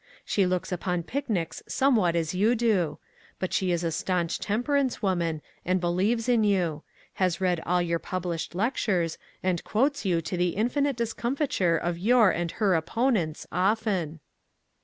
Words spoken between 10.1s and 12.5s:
to the infinite discomfiture of your